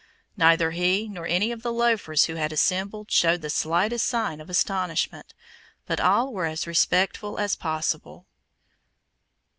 [0.35, 4.49] Neither he nor any of the loafers who had assembled showed the slightest sign of
[4.49, 5.35] astonishment,
[5.85, 8.25] but all were as respectful as possible.